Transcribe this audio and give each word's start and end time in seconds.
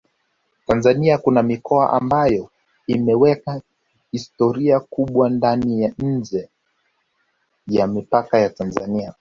Tanzania 0.67 1.17
kuna 1.17 1.43
mikoa 1.43 1.93
ambayo 1.93 2.49
imeweka 2.87 3.61
historia 4.11 4.79
kubwa 4.79 5.29
ndani 5.29 5.87
na 5.87 5.93
nje 5.99 6.49
ya 7.67 7.87
mipaka 7.87 8.37
ya 8.39 8.49
Tanzania 8.49 9.09